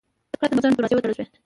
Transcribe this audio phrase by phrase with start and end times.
[0.39, 1.25] پرته له کوم ځنډه دروازې وتړل شوې.